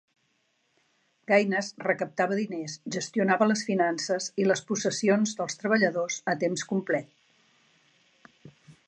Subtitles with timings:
[1.31, 7.17] Gaines recaptava diners, gestionava les finances i les possessions dels treballadors a temps complet.